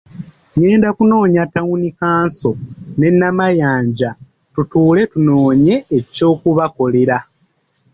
[0.55, 2.51] Ngenda kunoonya tawuni kkanso
[2.97, 4.09] ne Namayanja
[4.53, 7.17] tutuule tunoonye ekyokubakolera.